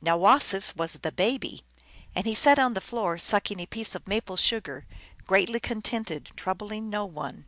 Now 0.00 0.16
Wasis 0.16 0.76
was 0.76 0.92
the 0.92 1.10
Baby. 1.10 1.64
And 2.14 2.24
he 2.24 2.36
sat 2.36 2.56
on 2.56 2.74
the 2.74 2.80
floor 2.80 3.18
sucking 3.18 3.58
a 3.58 3.66
piece 3.66 3.96
of 3.96 4.06
maple 4.06 4.36
sugar, 4.36 4.86
greatly 5.26 5.58
con 5.58 5.82
tented, 5.82 6.30
troubling 6.36 6.88
no 6.88 7.04
one. 7.04 7.46